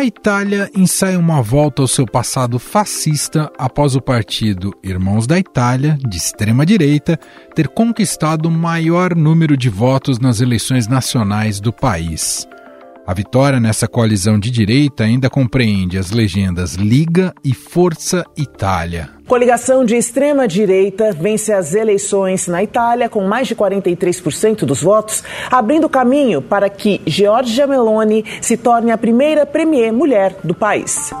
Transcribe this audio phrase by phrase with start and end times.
[0.00, 5.98] A Itália ensaia uma volta ao seu passado fascista após o partido Irmãos da Itália,
[6.08, 7.20] de extrema direita,
[7.54, 12.48] ter conquistado o maior número de votos nas eleições nacionais do país.
[13.06, 19.19] A vitória nessa coalizão de direita ainda compreende as legendas Liga e Força Itália.
[19.30, 25.22] Coligação de extrema direita vence as eleições na Itália com mais de 43% dos votos,
[25.48, 31.12] abrindo caminho para que Giorgia Meloni se torne a primeira premier mulher do país.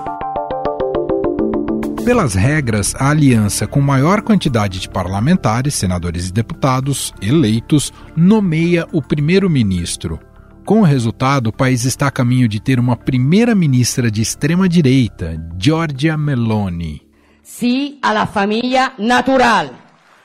[2.04, 9.00] Pelas regras, a aliança com maior quantidade de parlamentares, senadores e deputados eleitos nomeia o
[9.00, 10.18] primeiro-ministro.
[10.64, 16.16] Com o resultado, o país está a caminho de ter uma primeira-ministra de extrema-direita, Giorgia
[16.16, 17.08] Meloni.
[17.52, 19.72] Sí a la familia natural,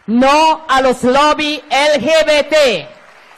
[0.06, 2.88] no a los lobby LGBT,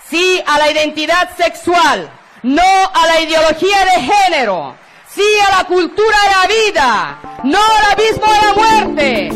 [0.10, 2.12] sí a la identidad sexual,
[2.44, 4.76] no a la ideología de género,
[5.10, 9.30] sí a la cultura de la vida, no al abismo de la muerte.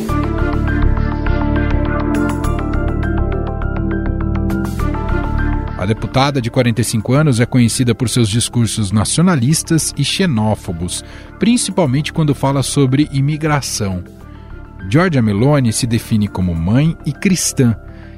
[5.80, 11.04] A deputada de 45 anos é conhecida por seus discursos nacionalistas e xenófobos,
[11.40, 14.21] principalmente quando fala sobre imigração.
[14.88, 17.78] Giorgia Meloni se define como mãe e cristã,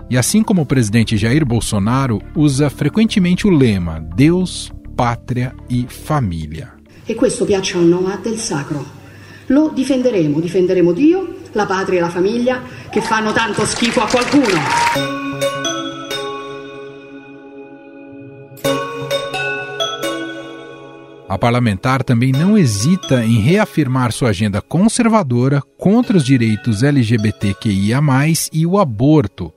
[0.09, 6.73] e assim como o presidente Jair Bolsonaro, usa frequentemente o lema Deus, pátria e família.
[7.06, 8.86] E questo piaccia o no a del sacro.
[9.47, 15.22] Lo difenderemo, difenderemo Dio, la patria e la famiglia che fanno tanto schifo a qualcuno.
[21.33, 27.99] A parlamentar também não hesita em reafirmar sua agenda conservadora contra os direitos LGBTQIA,
[28.53, 29.51] e o aborto.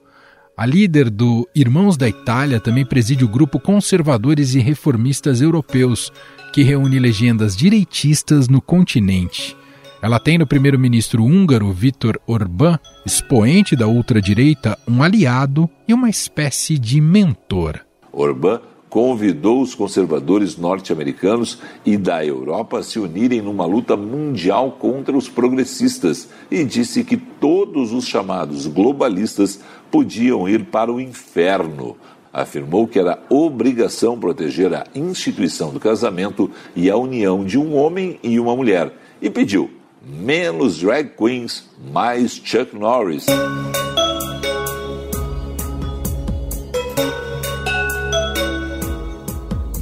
[0.56, 6.10] A líder do Irmãos da Itália também preside o grupo Conservadores e Reformistas Europeus,
[6.50, 9.54] que reúne legendas direitistas no continente.
[10.00, 16.78] Ela tem no primeiro-ministro húngaro Viktor Orbán, expoente da ultradireita, um aliado e uma espécie
[16.78, 17.80] de mentor.
[18.10, 18.62] Orbán
[18.96, 25.28] convidou os conservadores norte-americanos e da Europa a se unirem numa luta mundial contra os
[25.28, 31.94] progressistas e disse que todos os chamados globalistas podiam ir para o inferno.
[32.32, 38.18] Afirmou que era obrigação proteger a instituição do casamento e a união de um homem
[38.22, 39.70] e uma mulher e pediu
[40.02, 43.26] menos drag queens, mais Chuck Norris.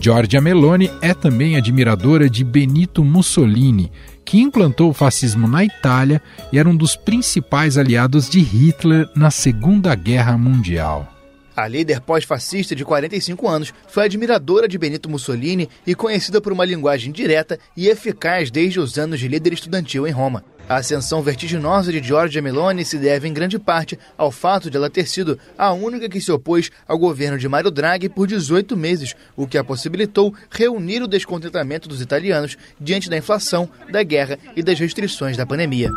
[0.05, 3.91] Giorgia Meloni é também admiradora de Benito Mussolini,
[4.23, 6.21] que implantou o fascismo na Itália
[6.53, 11.11] e era um dos principais aliados de Hitler na Segunda Guerra Mundial.
[11.57, 16.67] A líder pós-fascista de 45 anos foi admiradora de Benito Mussolini e conhecida por uma
[16.67, 20.45] linguagem direta e eficaz desde os anos de líder estudantil em Roma.
[20.67, 24.89] A ascensão vertiginosa de Giorgia Meloni se deve em grande parte ao fato de ela
[24.89, 29.15] ter sido a única que se opôs ao governo de Mario Draghi por 18 meses,
[29.37, 34.63] o que a possibilitou reunir o descontentamento dos italianos diante da inflação, da guerra e
[34.63, 35.91] das restrições da pandemia.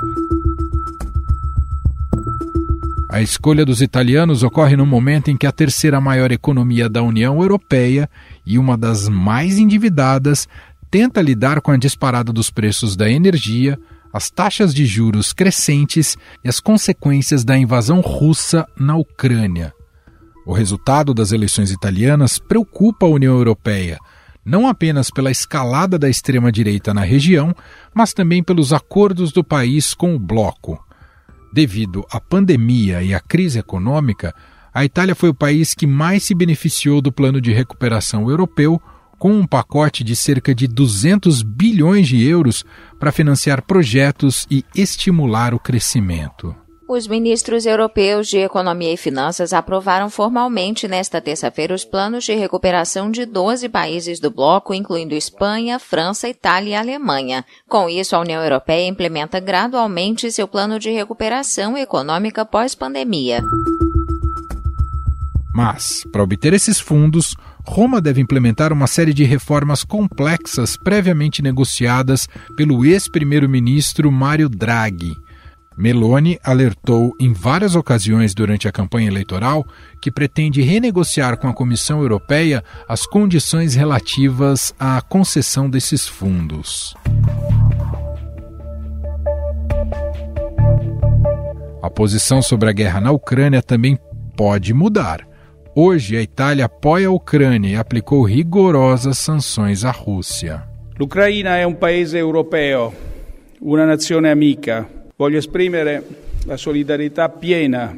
[3.10, 7.42] A escolha dos italianos ocorre no momento em que a terceira maior economia da União
[7.42, 8.10] Europeia
[8.46, 10.46] e uma das mais endividadas
[10.92, 13.80] tenta lidar com a disparada dos preços da energia
[14.12, 19.73] as taxas de juros crescentes e as consequências da invasão russa na Ucrânia.
[20.45, 23.97] O resultado das eleições italianas preocupa a União Europeia,
[24.45, 27.53] não apenas pela escalada da extrema-direita na região,
[27.94, 30.81] mas também pelos acordos do país com o bloco.
[31.51, 34.34] Devido à pandemia e à crise econômica,
[34.74, 38.81] a Itália foi o país que mais se beneficiou do plano de recuperação europeu
[39.18, 42.64] com um pacote de cerca de 200 bilhões de euros
[43.00, 46.56] para financiar projetos e estimular o crescimento.
[46.90, 53.12] Os ministros europeus de Economia e Finanças aprovaram formalmente nesta terça-feira os planos de recuperação
[53.12, 57.44] de 12 países do bloco, incluindo Espanha, França, Itália e Alemanha.
[57.68, 63.42] Com isso, a União Europeia implementa gradualmente seu plano de recuperação econômica pós-pandemia.
[65.57, 72.27] Mas, para obter esses fundos, Roma deve implementar uma série de reformas complexas previamente negociadas
[72.56, 75.15] pelo ex-primeiro-ministro Mário Draghi.
[75.75, 79.65] Meloni alertou em várias ocasiões durante a campanha eleitoral
[80.00, 86.94] que pretende renegociar com a Comissão Europeia as condições relativas à concessão desses fundos.
[91.81, 93.98] A posição sobre a guerra na Ucrânia também
[94.36, 95.25] pode mudar.
[95.79, 100.68] Hoje, a Itália apoia a Ucrânia e aplicou rigorosas sanções à Rússia.
[100.97, 102.91] L'Ucraina è un paese europeo,
[103.59, 104.89] una nazione amica.
[105.15, 106.03] Voglio esprimere
[106.47, 107.95] la solidarietà piena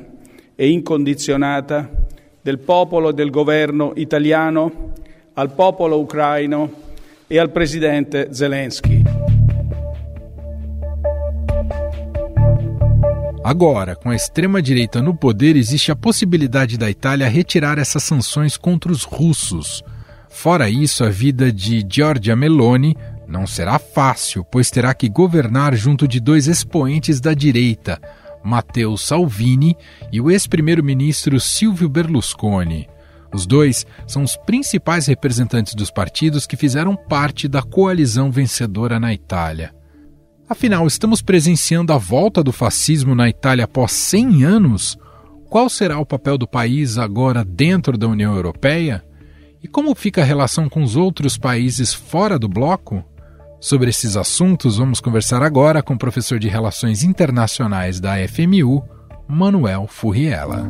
[0.58, 1.90] e incondizionata
[2.42, 4.92] del popolo e del governo italiano
[5.36, 6.70] al popolo ucraino
[7.28, 9.29] e al presidente Zelensky.
[13.44, 18.92] Agora, com a extrema-direita no poder, existe a possibilidade da Itália retirar essas sanções contra
[18.92, 19.82] os russos.
[20.30, 22.98] Fora isso, a vida de Giorgia Meloni
[23.28, 28.00] não será fácil, pois terá que governar junto de dois expoentes da direita,
[28.44, 29.76] Matteo Salvini
[30.12, 32.90] e o ex-primeiro-ministro Silvio Berlusconi.
[33.34, 39.14] Os dois são os principais representantes dos partidos que fizeram parte da coalizão vencedora na
[39.14, 39.79] Itália.
[40.50, 44.98] Afinal, estamos presenciando a volta do fascismo na Itália após 100 anos?
[45.48, 49.06] Qual será o papel do país agora dentro da União Europeia?
[49.62, 53.04] E como fica a relação com os outros países fora do bloco?
[53.62, 58.84] Sobre esses assuntos, vamos conversar agora com o professor de Relações Internacionais da FMU,
[59.28, 60.68] Manuel Furriela.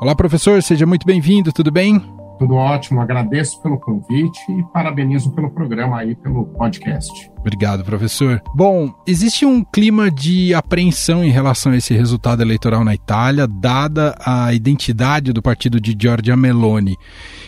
[0.00, 2.19] Olá, professor, seja muito bem-vindo, tudo bem?
[2.40, 7.30] Tudo ótimo, agradeço pelo convite e parabenizo pelo programa aí, pelo podcast.
[7.38, 8.42] Obrigado, professor.
[8.56, 14.16] Bom, existe um clima de apreensão em relação a esse resultado eleitoral na Itália, dada
[14.24, 16.96] a identidade do partido de Giorgia Meloni.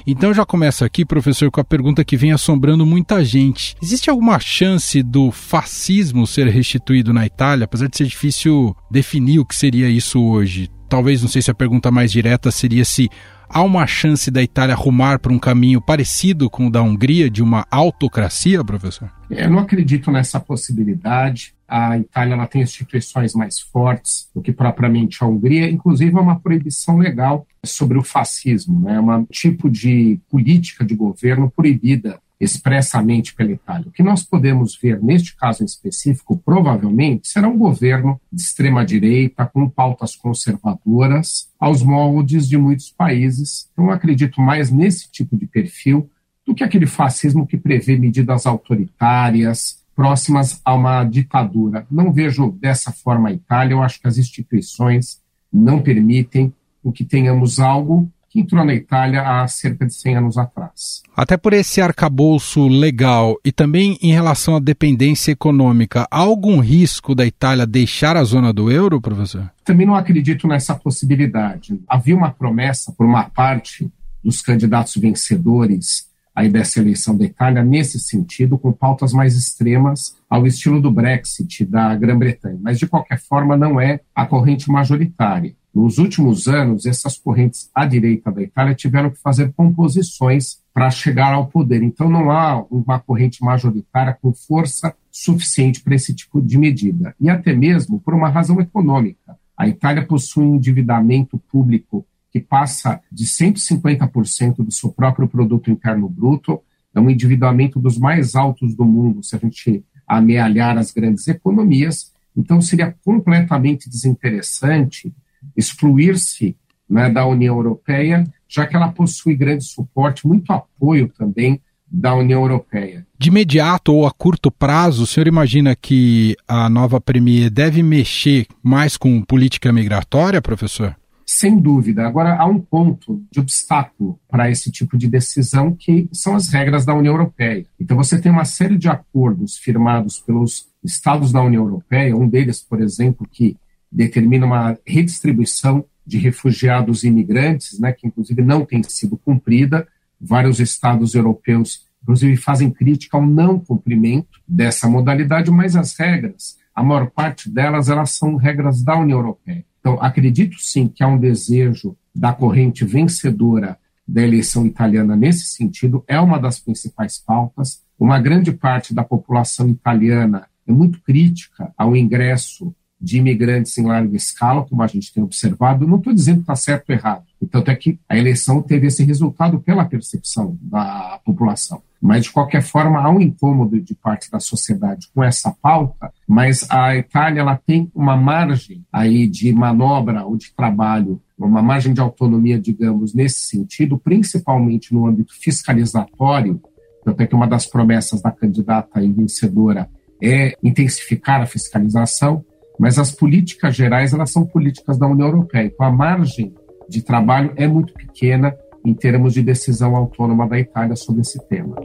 [0.07, 3.75] Então já começo aqui, professor, com a pergunta que vem assombrando muita gente.
[3.83, 9.47] Existe alguma chance do fascismo ser restituído na Itália, apesar de ser difícil definir o
[9.47, 10.69] que seria isso hoje?
[10.93, 13.09] Talvez, não sei se a pergunta mais direta seria se
[13.49, 17.43] há uma chance da Itália rumar para um caminho parecido com o da Hungria, de
[17.43, 19.11] uma autocracia, professor?
[19.31, 21.55] Eu não acredito nessa possibilidade.
[21.75, 26.39] A Itália ela tem instituições mais fortes do que propriamente a Hungria, inclusive é uma
[26.39, 28.97] proibição legal sobre o fascismo, né?
[28.97, 33.89] É um tipo de política de governo proibida expressamente pela Itália.
[33.89, 39.47] O que nós podemos ver neste caso em específico, provavelmente, será um governo de extrema-direita,
[39.47, 43.71] com pautas conservadoras, aos moldes de muitos países.
[43.73, 46.11] Então, acredito mais nesse tipo de perfil
[46.47, 51.87] do que aquele fascismo que prevê medidas autoritárias próximas a uma ditadura.
[51.89, 55.21] Não vejo dessa forma a Itália, eu acho que as instituições
[55.53, 56.53] não permitem
[56.83, 61.03] o que tenhamos algo que entrou na Itália há cerca de 100 anos atrás.
[61.17, 67.15] Até por esse arcabouço legal e também em relação à dependência econômica, há algum risco
[67.15, 69.53] da Itália deixar a zona do euro, professor?
[69.65, 71.79] Também não acredito nessa possibilidade.
[71.87, 73.89] Havia uma promessa por uma parte
[74.25, 80.47] dos candidatos vencedores aí dessa eleição da Itália nesse sentido, com pautas mais extremas ao
[80.47, 82.59] estilo do Brexit da Grã-Bretanha.
[82.61, 85.55] Mas, de qualquer forma, não é a corrente majoritária.
[85.75, 91.33] Nos últimos anos, essas correntes à direita da Itália tiveram que fazer composições para chegar
[91.33, 91.83] ao poder.
[91.83, 97.15] Então, não há uma corrente majoritária com força suficiente para esse tipo de medida.
[97.21, 99.37] E até mesmo por uma razão econômica.
[99.57, 106.09] A Itália possui um endividamento público que passa de 150% do seu próprio produto interno
[106.09, 106.61] bruto,
[106.95, 112.11] é um endividamento dos mais altos do mundo, se a gente amealhar as grandes economias.
[112.35, 115.13] Então, seria completamente desinteressante
[115.55, 116.57] excluir-se
[116.89, 122.41] né, da União Europeia, já que ela possui grande suporte, muito apoio também da União
[122.41, 123.07] Europeia.
[123.19, 128.47] De imediato ou a curto prazo, o senhor imagina que a nova Premier deve mexer
[128.63, 130.97] mais com política migratória, professor?
[131.27, 132.07] Sem dúvida.
[132.07, 136.85] Agora, há um ponto de obstáculo para esse tipo de decisão, que são as regras
[136.85, 137.65] da União Europeia.
[137.79, 142.61] Então, você tem uma série de acordos firmados pelos Estados da União Europeia, um deles,
[142.61, 143.57] por exemplo, que
[143.91, 149.87] determina uma redistribuição de refugiados e imigrantes, né, que inclusive não tem sido cumprida.
[150.21, 156.83] Vários estados europeus, inclusive, fazem crítica ao não cumprimento dessa modalidade, mas as regras, a
[156.83, 159.65] maior parte delas, elas são regras da União Europeia.
[159.83, 166.05] Então, acredito sim que há um desejo da corrente vencedora da eleição italiana nesse sentido,
[166.07, 167.83] é uma das principais pautas.
[167.99, 174.17] Uma grande parte da população italiana é muito crítica ao ingresso de imigrantes em larga
[174.17, 175.87] escala, como a gente tem observado.
[175.87, 177.25] Não estou dizendo que está certo ou errado.
[177.51, 181.83] Tanto é que a eleição teve esse resultado pela percepção da população.
[182.03, 186.69] Mas, de qualquer forma, há um incômodo de parte da sociedade com essa pauta, mas
[186.69, 192.01] a Itália ela tem uma margem aí de manobra ou de trabalho, uma margem de
[192.01, 196.61] autonomia, digamos, nesse sentido, principalmente no âmbito fiscalizatório.
[197.05, 199.89] Tanto é que uma das promessas da candidata vencedora
[200.21, 202.45] é intensificar a fiscalização,
[202.81, 205.67] mas as políticas gerais elas são políticas da União Europeia.
[205.67, 206.53] Então, a margem
[206.89, 208.53] de trabalho é muito pequena
[208.85, 211.77] em termos de decisão autônoma da Itália sobre esse tema.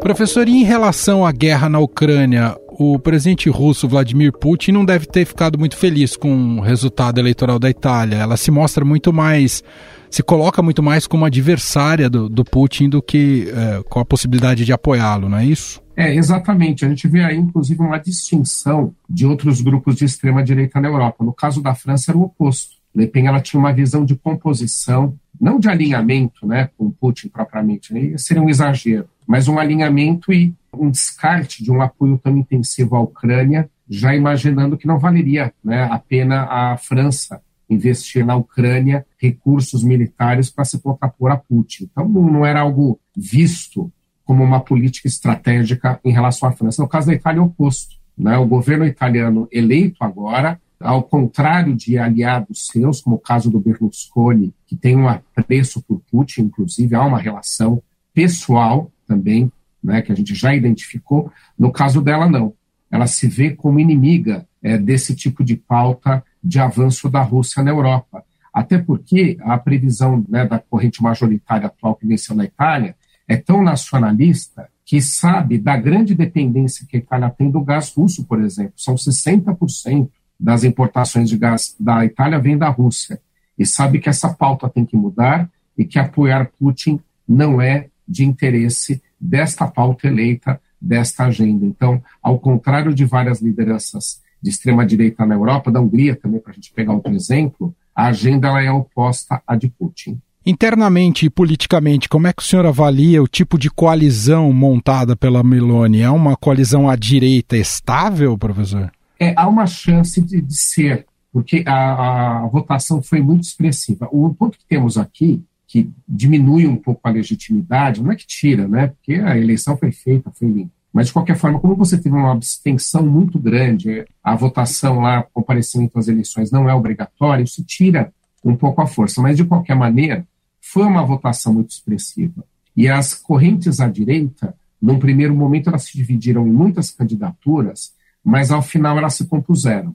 [0.00, 5.04] Professor, e em relação à guerra na Ucrânia, o presidente russo Vladimir Putin não deve
[5.04, 8.16] ter ficado muito feliz com o resultado eleitoral da Itália.
[8.16, 9.62] Ela se mostra muito mais,
[10.10, 14.64] se coloca muito mais como adversária do, do Putin do que é, com a possibilidade
[14.64, 15.82] de apoiá-lo, não é isso?
[15.96, 16.84] É, exatamente.
[16.84, 21.24] A gente vê aí, inclusive, uma distinção de outros grupos de extrema-direita na Europa.
[21.24, 22.78] No caso da França, era o oposto.
[22.94, 27.92] Le Pen ela tinha uma visão de composição, não de alinhamento né, com Putin propriamente,
[27.92, 32.96] né, seria um exagero, mas um alinhamento e um descarte de um apoio tão intensivo
[32.96, 39.06] à Ucrânia, já imaginando que não valeria né, a pena a França investir na Ucrânia
[39.18, 41.88] recursos militares para se contrapor a Putin.
[41.90, 43.92] Então, não era algo visto
[44.24, 46.82] como uma política estratégica em relação à França.
[46.82, 47.96] No caso da Itália, é o oposto.
[48.16, 48.36] Né?
[48.36, 54.52] O governo italiano eleito agora, ao contrário de aliados seus, como o caso do Berlusconi,
[54.66, 57.82] que tem um apreço por Putin, inclusive há uma relação
[58.12, 59.50] pessoal também,
[59.82, 61.32] né, que a gente já identificou.
[61.58, 62.52] No caso dela, não.
[62.90, 67.70] Ela se vê como inimiga é, desse tipo de pauta de avanço da Rússia na
[67.70, 68.24] Europa.
[68.52, 73.62] Até porque a previsão né, da corrente majoritária atual que venceu na Itália é tão
[73.62, 78.72] nacionalista que sabe da grande dependência que a Itália tem do gás russo, por exemplo.
[78.76, 80.08] São 60%
[80.40, 83.20] das importações de gás da Itália vem da Rússia.
[83.58, 88.24] E sabe que essa pauta tem que mudar e que apoiar Putin não é de
[88.24, 91.66] interesse desta pauta eleita, desta agenda.
[91.66, 96.54] Então, ao contrário de várias lideranças de extrema-direita na Europa, da Hungria também, para a
[96.54, 100.20] gente pegar outro exemplo, a agenda ela é oposta à de Putin.
[100.46, 105.42] Internamente e politicamente, como é que o senhor avalia o tipo de coalizão montada pela
[105.42, 106.00] Meloni?
[106.00, 108.90] É uma coalizão à direita estável, professor?
[109.20, 114.08] É, há uma chance de, de ser, porque a, a, votação foi muito expressiva.
[114.12, 118.66] O ponto que temos aqui, que diminui um pouco a legitimidade, não é que tira,
[118.66, 118.86] né?
[118.86, 120.77] Porque a eleição foi feita, foi limpa.
[120.92, 125.98] Mas, de qualquer forma, como você teve uma abstenção muito grande, a votação lá, comparecimento
[125.98, 128.12] às eleições não é obrigatório, isso tira
[128.44, 129.20] um pouco a força.
[129.20, 130.26] Mas, de qualquer maneira,
[130.60, 132.44] foi uma votação muito expressiva.
[132.76, 137.92] E as correntes à direita, num primeiro momento, elas se dividiram em muitas candidaturas,
[138.22, 139.94] mas ao final elas se compuseram.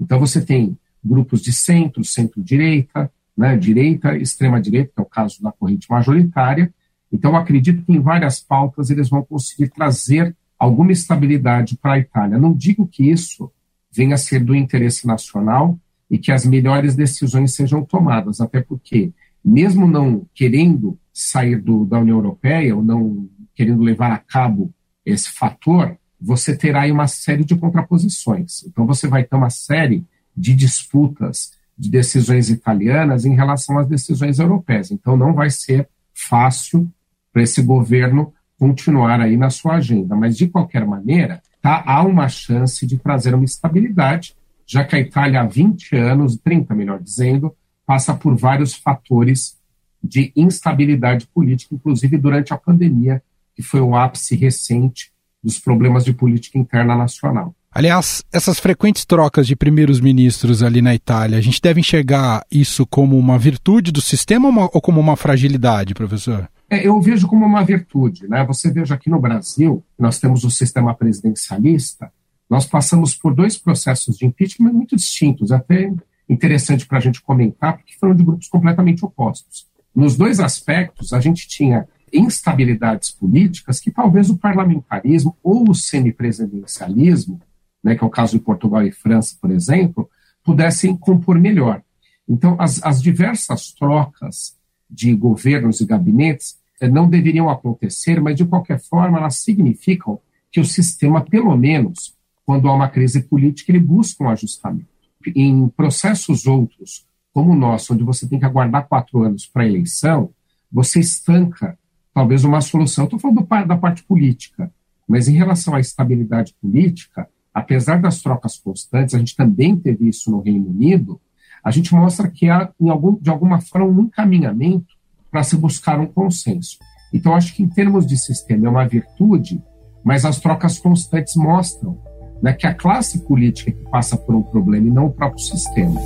[0.00, 5.52] Então você tem grupos de centro, centro-direita, né, direita, extrema-direita, que é o caso da
[5.52, 6.72] corrente majoritária.
[7.14, 12.38] Então acredito que em várias pautas eles vão conseguir trazer alguma estabilidade para a Itália.
[12.38, 13.52] Não digo que isso
[13.92, 15.78] venha a ser do interesse nacional
[16.10, 19.12] e que as melhores decisões sejam tomadas, até porque
[19.44, 24.74] mesmo não querendo sair do, da União Europeia ou não querendo levar a cabo
[25.06, 28.64] esse fator, você terá aí uma série de contraposições.
[28.64, 30.04] Então, você vai ter uma série
[30.36, 34.90] de disputas de decisões italianas em relação às decisões europeias.
[34.90, 36.90] Então, não vai ser fácil
[37.34, 40.14] para esse governo continuar aí na sua agenda.
[40.14, 45.00] Mas, de qualquer maneira, tá, há uma chance de trazer uma estabilidade, já que a
[45.00, 47.52] Itália há 20 anos, 30 melhor dizendo,
[47.84, 49.58] passa por vários fatores
[50.02, 53.20] de instabilidade política, inclusive durante a pandemia,
[53.56, 55.10] que foi o ápice recente
[55.42, 57.54] dos problemas de política interna nacional.
[57.70, 62.86] Aliás, essas frequentes trocas de primeiros ministros ali na Itália, a gente deve enxergar isso
[62.86, 66.48] como uma virtude do sistema ou como uma fragilidade, professor?
[66.68, 68.26] É, eu vejo como uma virtude.
[68.28, 68.44] Né?
[68.44, 72.12] Você veja aqui no Brasil, nós temos o sistema presidencialista,
[72.48, 75.92] nós passamos por dois processos de impeachment muito distintos, até
[76.28, 79.66] interessante para a gente comentar, porque foram de grupos completamente opostos.
[79.94, 87.40] Nos dois aspectos, a gente tinha instabilidades políticas que talvez o parlamentarismo ou o semipresidencialismo,
[87.82, 90.08] né, que é o caso de Portugal e França, por exemplo,
[90.42, 91.82] pudessem compor melhor.
[92.28, 94.56] Então, as, as diversas trocas
[94.94, 100.20] de governos e gabinetes eh, não deveriam acontecer, mas de qualquer forma elas significam
[100.50, 102.14] que o sistema, pelo menos,
[102.46, 104.94] quando há uma crise política, ele busca um ajustamento
[105.34, 109.66] em processos outros, como o nosso, onde você tem que aguardar quatro anos para a
[109.66, 110.30] eleição,
[110.70, 111.78] você estanca
[112.12, 113.04] talvez uma solução.
[113.04, 114.72] Estou falando do, da parte política,
[115.08, 120.30] mas em relação à estabilidade política, apesar das trocas constantes, a gente também teve isso
[120.30, 121.20] no Reino Unido,
[121.64, 124.86] a gente mostra que há, algum, de alguma forma, um encaminhamento
[125.30, 126.76] para se buscar um consenso.
[127.12, 129.62] Então, acho que em termos de sistema é uma virtude,
[130.04, 131.98] mas as trocas constantes mostram
[132.42, 135.98] né, que a classe política que passa por um problema e não o próprio sistema.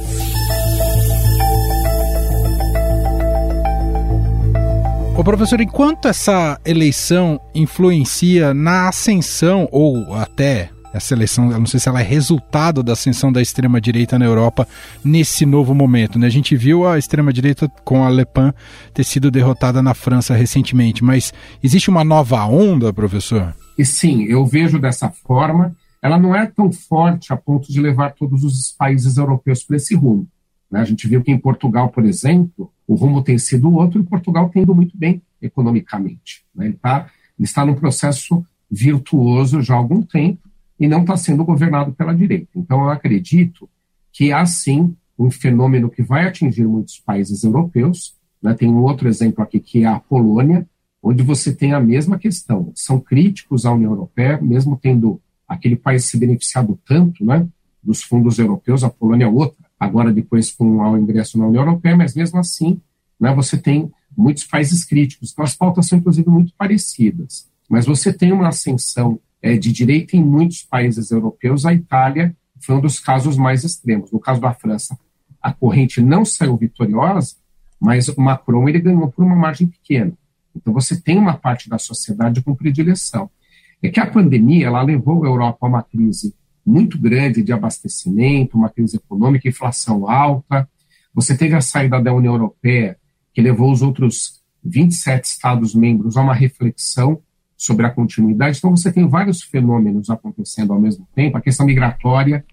[5.17, 11.79] Ô professor, enquanto essa eleição influencia na ascensão ou até essa eleição, eu não sei
[11.79, 14.67] se ela é resultado da ascensão da extrema-direita na Europa
[15.05, 16.19] nesse novo momento.
[16.19, 16.27] Né?
[16.27, 18.53] A gente viu a extrema-direita com a Le Pen
[18.95, 23.55] ter sido derrotada na França recentemente, mas existe uma nova onda, professor?
[23.77, 25.77] E sim, eu vejo dessa forma.
[26.01, 29.95] Ela não é tão forte a ponto de levar todos os países europeus para esse
[29.95, 30.27] rumo.
[30.71, 30.81] Né?
[30.81, 34.49] A gente viu que em Portugal, por exemplo, o rumo tem sido outro e Portugal
[34.49, 36.45] tem ido muito bem economicamente.
[36.55, 36.67] Né?
[36.67, 41.45] Ele, tá, ele está num processo virtuoso já há algum tempo e não está sendo
[41.45, 42.51] governado pela direita.
[42.55, 43.69] Então, eu acredito
[44.13, 48.15] que há sim um fenômeno que vai atingir muitos países europeus.
[48.43, 48.55] Né?
[48.55, 50.67] Tem um outro exemplo aqui que é a Polônia,
[51.03, 52.73] onde você tem a mesma questão.
[52.75, 57.47] São críticos à União Europeia, mesmo tendo aquele país se beneficiado tanto né,
[57.83, 61.97] dos fundos europeus, a Polônia é outra, agora depois com o ingresso na União Europeia,
[61.97, 62.81] mas mesmo assim
[63.19, 65.33] né, você tem muitos países críticos.
[65.33, 67.49] Então as pautas são inclusive muito parecidas.
[67.69, 71.65] Mas você tem uma ascensão é, de direita em muitos países europeus.
[71.65, 74.11] A Itália foi um dos casos mais extremos.
[74.11, 74.99] No caso da França,
[75.41, 77.37] a corrente não saiu vitoriosa,
[77.81, 80.13] mas o Macron ele ganhou por uma margem pequena.
[80.55, 83.31] Então você tem uma parte da sociedade com predileção.
[83.81, 86.35] É que a pandemia ela levou a Europa a uma crise
[86.67, 90.69] muito grande de abastecimento, uma crise econômica, inflação alta.
[91.15, 92.99] Você teve a saída da União Europeia,
[93.33, 97.23] que levou os outros 27 Estados-membros a uma reflexão
[97.59, 98.59] sobre a continuidade.
[98.59, 102.45] Então, você tem vários fenômenos acontecendo ao mesmo tempo, a questão migratória,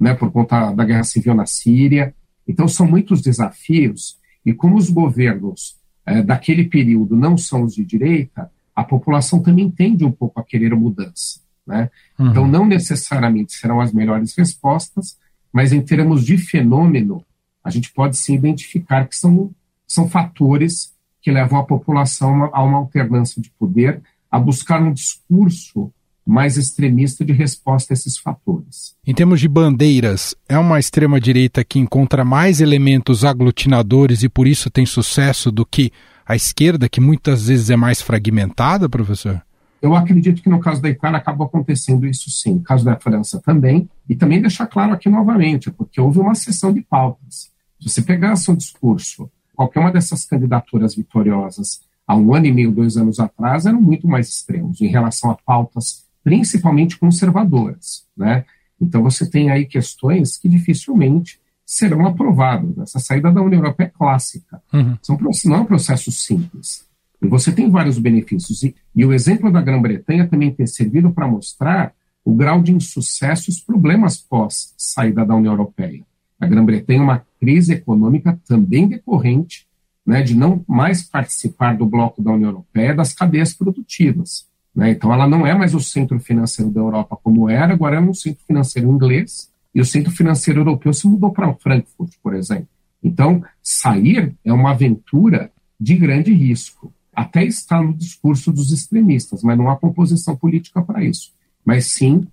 [0.00, 2.14] né, por conta da guerra civil na Síria.
[2.48, 7.84] Então, são muitos desafios, e como os governos é, daquele período não são os de
[7.84, 11.40] direita, a população também tende um pouco a querer mudança.
[11.66, 11.90] Né?
[12.18, 12.30] Uhum.
[12.30, 15.18] Então, não necessariamente serão as melhores respostas,
[15.52, 17.22] mas em termos de fenômeno,
[17.62, 19.50] a gente pode sim identificar que são,
[19.86, 20.92] são fatores
[21.22, 24.02] que levam a população a uma alternância de poder
[24.34, 25.92] a buscar um discurso
[26.26, 28.96] mais extremista de resposta a esses fatores.
[29.06, 34.68] Em termos de bandeiras, é uma extrema-direita que encontra mais elementos aglutinadores e por isso
[34.68, 35.92] tem sucesso do que
[36.26, 39.40] a esquerda, que muitas vezes é mais fragmentada, professor?
[39.80, 43.40] Eu acredito que no caso da Itália acaba acontecendo isso sim, no caso da França
[43.40, 47.52] também, e também deixar claro aqui novamente, porque houve uma sessão de pautas.
[47.80, 52.72] Se você pegar seu discurso, qualquer uma dessas candidaturas vitoriosas há um ano e meio,
[52.72, 58.06] dois anos atrás, eram muito mais extremos em relação a pautas principalmente conservadoras.
[58.16, 58.44] Né?
[58.80, 62.76] Então você tem aí questões que dificilmente serão aprovadas.
[62.78, 64.62] Essa saída da União Europeia é clássica.
[64.72, 64.96] Uhum.
[65.02, 66.86] São, não é um processo simples.
[67.22, 68.62] E você tem vários benefícios.
[68.62, 71.92] E, e o exemplo da Grã-Bretanha também tem servido para mostrar
[72.24, 76.02] o grau de insucesso e os problemas pós saída da União Europeia.
[76.40, 79.66] A Grã-Bretanha é uma crise econômica também decorrente
[80.06, 84.46] né, de não mais participar do bloco da União Europeia das cadeias produtivas.
[84.74, 84.90] Né?
[84.90, 88.12] Então, ela não é mais o centro financeiro da Europa como era, agora é um
[88.12, 92.68] centro financeiro inglês, e o centro financeiro europeu se mudou para Frankfurt, por exemplo.
[93.02, 96.92] Então, sair é uma aventura de grande risco.
[97.14, 101.32] Até está no discurso dos extremistas, mas não há composição política para isso.
[101.64, 102.26] Mas sim,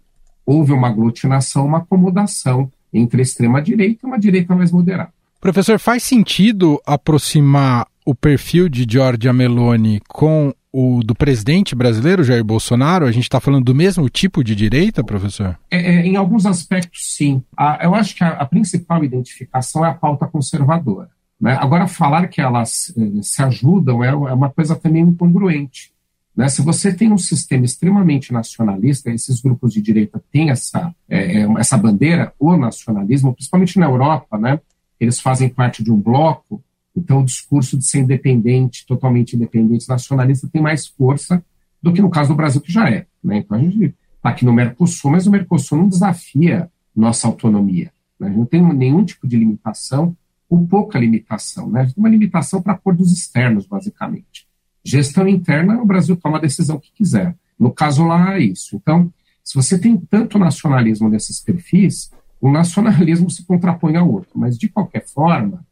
[0.45, 5.13] houve uma aglutinação, uma acomodação entre a extrema-direita e uma direita mais moderada.
[5.41, 12.43] Professor, faz sentido aproximar o perfil de Giorgia Meloni com o do presidente brasileiro, Jair
[12.43, 13.07] Bolsonaro?
[13.07, 15.57] A gente está falando do mesmo tipo de direita, professor?
[15.71, 17.43] É, é, em alguns aspectos, sim.
[17.57, 21.09] A, eu acho que a, a, principal identificação é a pauta conservadora.
[21.39, 21.57] Né?
[21.59, 25.91] Agora, falar que elas eh, se ajudam é, é, uma coisa também incongruente.
[26.35, 26.49] Né?
[26.49, 31.47] Se você tem um sistema extremamente nacionalista, esses grupos de direita têm essa, é, é
[31.57, 34.59] essa bandeira, o nacionalismo, principalmente na Europa, né?
[35.01, 36.63] Eles fazem parte de um bloco,
[36.95, 41.43] então o discurso de ser independente, totalmente independente, nacionalista, tem mais força
[41.81, 43.07] do que no caso do Brasil, que já é.
[43.23, 43.37] Né?
[43.37, 47.91] Então a gente está aqui no Mercosul, mas o Mercosul não desafia nossa autonomia.
[48.19, 48.27] Né?
[48.27, 50.15] A gente não tem nenhum tipo de limitação,
[50.47, 51.69] ou pouca limitação.
[51.69, 51.79] Né?
[51.79, 54.45] A gente tem uma limitação para acordos externos, basicamente.
[54.83, 57.35] Gestão interna, o Brasil toma a decisão que quiser.
[57.57, 58.75] No caso lá, é isso.
[58.75, 59.11] Então,
[59.43, 62.11] se você tem tanto nacionalismo nesses perfis,
[62.41, 64.31] o nacionalismo se contrapõe ao outro.
[64.35, 65.63] Mas, de qualquer forma,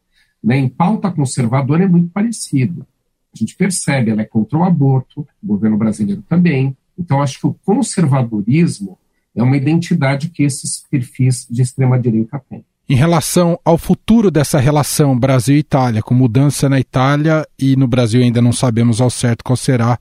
[0.42, 2.86] né, em pauta conservadora é muito parecido.
[3.34, 6.76] A gente percebe, ela é contra o aborto, o governo brasileiro também.
[6.98, 8.96] Então, acho que o conservadorismo
[9.34, 12.64] é uma identidade que esses perfis de extrema-direita têm.
[12.88, 18.42] Em relação ao futuro dessa relação Brasil-Itália, com mudança na Itália e no Brasil ainda
[18.42, 19.96] não sabemos ao certo qual será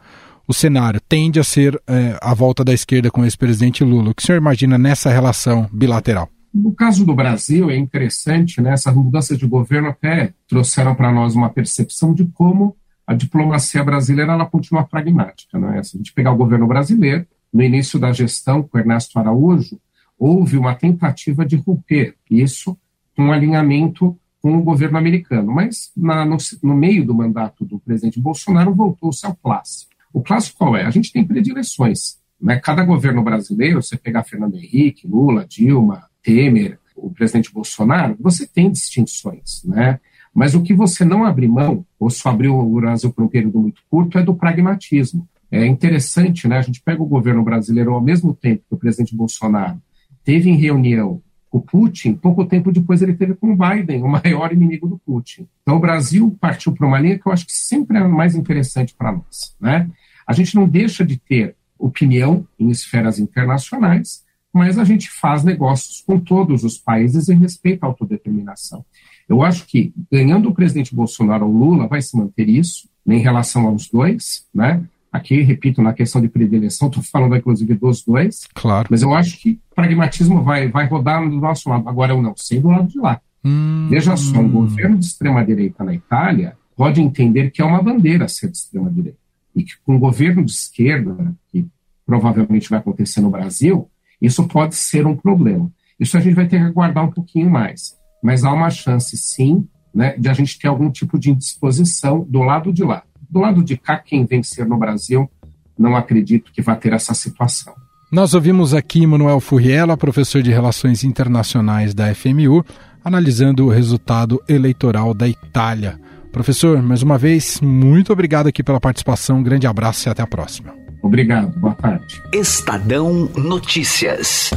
[0.48, 4.10] o cenário, tende a ser é, a volta da esquerda com o ex-presidente Lula.
[4.10, 6.28] O que o senhor imagina nessa relação bilateral?
[6.54, 11.36] No caso do Brasil, é interessante, né, essas mudanças de governo até trouxeram para nós
[11.36, 15.58] uma percepção de como a diplomacia brasileira ela continua pragmática.
[15.58, 15.82] Né?
[15.84, 19.80] Se a gente pegar o governo brasileiro, no início da gestão com Ernesto Araújo,
[20.18, 22.78] houve uma tentativa de romper isso
[23.16, 25.52] com um alinhamento com o governo americano.
[25.52, 29.92] Mas na, no, no, meio do mandato do presidente Bolsonaro voltou-se ao clássico.
[30.14, 30.86] O clássico qual é?
[30.86, 32.20] A gente tem predileções.
[32.40, 32.60] Né?
[32.60, 38.72] Cada governo brasileiro, você pegar Fernando Henrique, Lula, Dilma, Temer, o presidente Bolsonaro, você tem
[38.72, 39.64] distinções.
[39.66, 40.00] Né?
[40.34, 43.60] Mas o que você não abre mão, ou só abriu o Brasil por um período
[43.60, 45.28] muito curto, é do pragmatismo.
[45.52, 46.60] É interessante, né?
[46.60, 49.82] A gente pega o governo brasileiro ao mesmo tempo que o presidente Bolsonaro
[50.24, 54.08] teve em reunião com o Putin, pouco tempo depois ele teve com o Biden, o
[54.08, 55.48] maior inimigo do Putin.
[55.64, 58.94] Então o Brasil partiu para uma linha que eu acho que sempre é mais interessante
[58.96, 59.90] para nós, né?
[60.28, 66.04] A gente não deixa de ter opinião em esferas internacionais, mas a gente faz negócios
[66.06, 68.84] com todos os países em respeito à autodeterminação.
[69.28, 73.22] Eu acho que, ganhando o presidente Bolsonaro ou Lula, vai se manter isso, né, em
[73.22, 74.84] relação aos dois, né?
[75.12, 78.48] Aqui, repito, na questão de predileção, estou falando inclusive dos dois.
[78.54, 78.88] Claro.
[78.92, 81.90] Mas eu acho que pragmatismo vai, vai rodar do nosso lado.
[81.90, 83.20] Agora eu não sei do lado de lá.
[83.44, 88.28] Hum, Veja só, um governo de extrema-direita na Itália pode entender que é uma bandeira
[88.28, 89.18] ser de extrema-direita.
[89.56, 91.66] E que com o governo de esquerda, que
[92.06, 93.90] provavelmente vai acontecer no Brasil,
[94.22, 95.72] isso pode ser um problema.
[96.00, 97.98] Isso a gente vai ter que aguardar um pouquinho mais.
[98.24, 102.40] Mas há uma chance, sim, né, de a gente ter algum tipo de indisposição do
[102.40, 103.04] lado de lá.
[103.30, 105.30] Do lado de cá, quem vencer no Brasil,
[105.78, 107.74] não acredito que vá ter essa situação.
[108.12, 112.66] Nós ouvimos aqui Manuel Furriela, professor de Relações Internacionais da FMU,
[113.04, 116.00] analisando o resultado eleitoral da Itália.
[116.32, 120.28] Professor, mais uma vez, muito obrigado aqui pela participação, um grande abraço e até a
[120.28, 120.89] próxima.
[121.10, 122.22] Obrigado, boa tarde.
[122.32, 124.52] Estadão Notícias.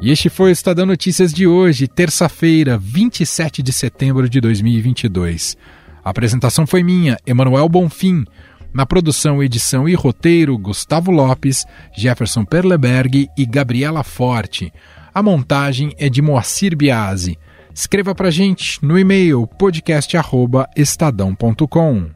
[0.00, 5.54] E este foi o Estadão Notícias de hoje, terça-feira, 27 de setembro de 2022.
[6.02, 8.24] A apresentação foi minha, Emanuel Bonfim.
[8.72, 14.72] Na produção, edição e roteiro, Gustavo Lopes, Jefferson Perleberg e Gabriela Forte.
[15.12, 17.38] A montagem é de Moacir Biasi.
[17.74, 22.15] Escreva pra gente no e-mail podcast@estadão.com.